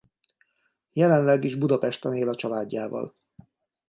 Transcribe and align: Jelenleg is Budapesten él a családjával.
Jelenleg 0.93 1.43
is 1.43 1.55
Budapesten 1.55 2.13
él 2.13 2.29
a 2.29 2.35
családjával. 2.35 3.15